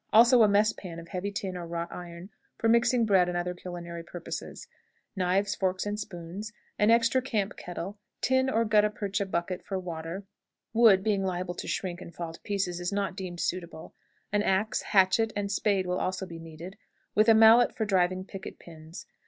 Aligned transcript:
Also 0.11 0.41
a 0.41 0.47
mess 0.47 0.73
pan 0.73 0.97
of 0.97 1.09
heavy 1.09 1.31
tin 1.31 1.55
or 1.55 1.67
wrought 1.67 1.91
iron 1.91 2.31
for 2.57 2.67
mixing 2.67 3.05
bread 3.05 3.29
and 3.29 3.37
other 3.37 3.53
culinary 3.53 4.01
purposes; 4.03 4.67
knives, 5.15 5.53
forks, 5.53 5.85
and 5.85 5.99
spoons; 5.99 6.51
an 6.79 6.89
extra 6.89 7.21
camp 7.21 7.55
kettle; 7.55 7.99
tin 8.19 8.49
or 8.49 8.65
gutta 8.65 8.89
percha 8.89 9.27
bucket 9.27 9.63
for 9.63 9.77
water 9.77 10.23
wood, 10.73 11.03
being 11.03 11.23
liable 11.23 11.53
to 11.53 11.67
shrink 11.67 12.01
and 12.01 12.15
fall 12.15 12.33
to 12.33 12.41
pieces, 12.41 12.79
is 12.79 12.91
not 12.91 13.15
deemed 13.15 13.39
suitable; 13.39 13.93
an 14.33 14.41
axe, 14.41 14.81
hatchet, 14.81 15.31
and 15.35 15.51
spade 15.51 15.85
will 15.85 15.99
also 15.99 16.25
be 16.25 16.39
needed, 16.39 16.77
with 17.13 17.29
a 17.29 17.35
mallet 17.35 17.71
for 17.77 17.85
driving 17.85 18.25
picket 18.25 18.57
pins. 18.57 19.05